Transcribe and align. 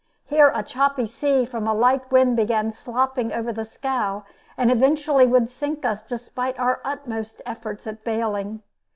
Here 0.25 0.51
a 0.55 0.63
choppy 0.63 1.05
sea 1.05 1.45
from 1.45 1.67
a 1.67 1.75
light 1.75 2.11
wind 2.11 2.35
began 2.35 2.71
slopping 2.71 3.31
over 3.31 3.53
the 3.53 3.63
scow 3.63 4.25
and 4.57 4.71
evidently 4.71 5.27
would 5.27 5.51
sink 5.51 5.85
us 5.85 6.01
despite 6.01 6.57
our 6.59 6.81
utmost 6.83 7.39
efforts 7.45 7.85
at 7.85 8.03
bailing. 8.03 8.63